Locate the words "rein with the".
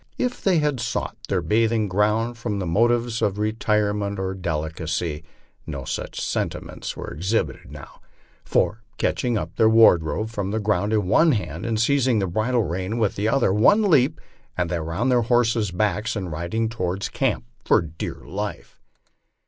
12.63-13.27